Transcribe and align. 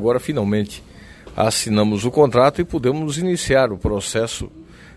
Agora, 0.00 0.20
finalmente, 0.20 0.80
assinamos 1.36 2.04
o 2.04 2.10
contrato 2.12 2.60
e 2.60 2.64
podemos 2.64 3.18
iniciar 3.18 3.72
o 3.72 3.76
processo 3.76 4.48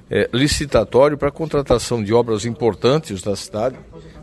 é, 0.07 0.29
licitatório 0.31 1.17
para 1.17 1.29
a 1.29 1.31
contratação 1.31 2.03
de 2.03 2.13
obras 2.13 2.45
importantes 2.45 3.23
da 3.23 3.35
cidade. 3.35 3.75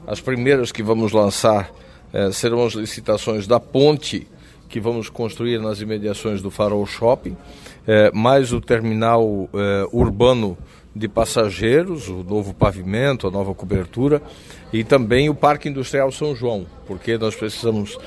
As 0.07 0.21
primeiras 0.21 0.71
que 0.71 0.81
vamos 0.81 1.11
lançar 1.11 1.69
é, 2.13 2.31
serão 2.31 2.65
as 2.65 2.75
licitações 2.75 3.45
da 3.45 3.59
ponte 3.59 4.29
que 4.69 4.79
vamos 4.79 5.11
construir 5.11 5.61
nas 5.61 5.81
imediações 5.81 6.41
do 6.41 6.49
Farol 6.49 6.87
Shopping, 6.87 7.37
é, 7.85 8.13
mais 8.13 8.53
o 8.53 8.61
terminal 8.61 9.51
é, 9.53 9.85
urbano 9.93 10.57
de 10.95 11.09
passageiros, 11.09 12.09
o 12.09 12.23
novo 12.23 12.55
pavimento, 12.55 13.27
a 13.27 13.33
nova 13.33 13.53
cobertura 13.53 14.23
e 14.73 14.85
também 14.85 15.29
o 15.29 15.35
Parque 15.35 15.69
Industrial 15.69 16.13
São 16.13 16.37
João, 16.37 16.67
porque 16.87 17.19
nós 17.19 17.35
precisamos 17.35 17.99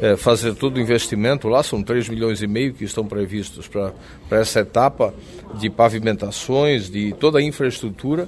é, 0.00 0.16
fazer 0.16 0.54
todo 0.54 0.76
o 0.76 0.80
investimento 0.80 1.48
lá, 1.48 1.62
são 1.62 1.82
3 1.82 2.08
milhões 2.08 2.42
e 2.42 2.46
meio 2.46 2.72
que 2.72 2.84
estão 2.84 3.04
previstos 3.04 3.68
para 3.68 3.92
essa 4.30 4.60
etapa 4.60 5.12
de 5.54 5.68
pavimentações, 5.68 6.90
de 6.90 7.12
toda 7.12 7.38
a 7.38 7.42
infraestrutura, 7.42 8.26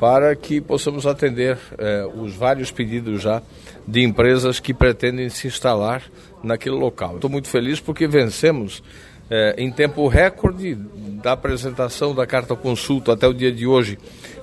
para 0.00 0.34
que 0.34 0.60
possamos 0.60 1.06
atender 1.06 1.56
é, 1.78 2.04
os 2.16 2.34
vários 2.34 2.72
pedidos 2.72 3.22
já 3.22 3.40
de 3.86 4.02
empresas 4.02 4.58
que 4.58 4.74
pretendem 4.74 5.28
se 5.28 5.46
instalar 5.46 6.02
naquele 6.42 6.74
local. 6.74 7.16
Estou 7.16 7.30
muito 7.30 7.48
feliz 7.48 7.78
porque 7.78 8.08
vencemos 8.08 8.82
é, 9.30 9.54
em 9.56 9.70
tempo 9.70 10.08
recorde 10.08 10.74
da 11.22 11.32
apresentação 11.32 12.12
da 12.14 12.26
carta 12.26 12.56
consulta 12.56 13.12
até 13.12 13.28
o 13.28 13.32
dia 13.32 13.52
de 13.52 13.64
hoje. 13.64 13.96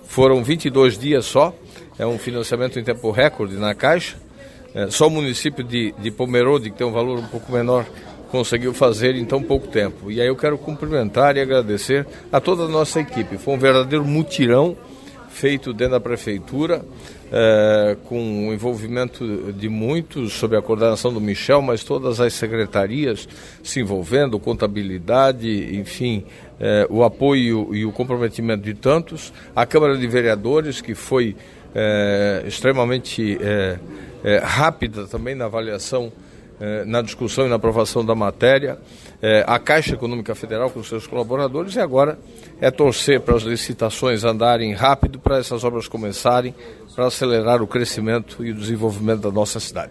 Foram 0.05 0.41
22 0.43 0.97
dias 0.97 1.25
só, 1.25 1.53
é 1.97 2.07
um 2.07 2.17
financiamento 2.17 2.79
em 2.79 2.83
tempo 2.83 3.11
recorde 3.11 3.57
na 3.57 3.75
Caixa 3.75 4.28
é, 4.73 4.89
só 4.89 5.07
o 5.07 5.11
município 5.11 5.63
de, 5.63 5.93
de 5.97 6.11
Pomerode, 6.11 6.69
que 6.69 6.77
tem 6.77 6.85
um 6.85 6.91
valor 6.91 7.19
um 7.19 7.27
pouco 7.27 7.51
menor, 7.51 7.85
conseguiu 8.29 8.73
fazer 8.73 9.15
em 9.15 9.25
tão 9.25 9.41
pouco 9.41 9.67
tempo. 9.67 10.11
E 10.11 10.21
aí 10.21 10.27
eu 10.27 10.35
quero 10.35 10.57
cumprimentar 10.57 11.35
e 11.35 11.41
agradecer 11.41 12.05
a 12.31 12.39
toda 12.39 12.63
a 12.63 12.67
nossa 12.67 12.99
equipe. 12.99 13.37
Foi 13.37 13.55
um 13.55 13.57
verdadeiro 13.57 14.05
mutirão 14.05 14.77
feito 15.39 15.71
dentro 15.71 15.93
da 15.93 15.99
prefeitura, 16.01 16.83
é, 17.31 17.95
com 18.03 18.49
o 18.49 18.53
envolvimento 18.53 19.53
de 19.53 19.69
muitos, 19.69 20.33
sob 20.33 20.57
a 20.57 20.61
coordenação 20.61 21.13
do 21.13 21.21
Michel, 21.21 21.61
mas 21.61 21.81
todas 21.81 22.19
as 22.19 22.33
secretarias 22.33 23.25
se 23.63 23.79
envolvendo, 23.79 24.37
contabilidade, 24.37 25.77
enfim, 25.77 26.25
é, 26.59 26.85
o 26.89 27.05
apoio 27.05 27.73
e 27.73 27.85
o 27.85 27.91
comprometimento 27.93 28.63
de 28.63 28.73
tantos, 28.73 29.31
a 29.55 29.65
Câmara 29.65 29.97
de 29.97 30.07
Vereadores, 30.07 30.81
que 30.81 30.93
foi 30.93 31.37
é, 31.73 32.43
extremamente 32.45 33.37
é, 33.41 33.79
é, 34.25 34.39
rápida 34.39 35.07
também 35.07 35.35
na 35.35 35.45
avaliação, 35.45 36.11
na 36.85 37.01
discussão 37.01 37.45
e 37.45 37.49
na 37.49 37.55
aprovação 37.55 38.05
da 38.05 38.13
matéria, 38.13 38.77
é, 39.21 39.43
a 39.47 39.57
Caixa 39.59 39.95
Econômica 39.95 40.35
Federal 40.35 40.69
com 40.69 40.83
seus 40.83 41.07
colaboradores 41.07 41.75
e 41.75 41.79
agora 41.79 42.19
é 42.61 42.69
torcer 42.69 43.21
para 43.21 43.35
as 43.35 43.43
licitações 43.43 44.23
andarem 44.23 44.73
rápido, 44.73 45.19
para 45.19 45.37
essas 45.37 45.63
obras 45.63 45.87
começarem, 45.87 46.53
para 46.95 47.07
acelerar 47.07 47.61
o 47.61 47.67
crescimento 47.67 48.43
e 48.45 48.51
o 48.51 48.55
desenvolvimento 48.55 49.21
da 49.21 49.31
nossa 49.31 49.59
cidade. 49.59 49.87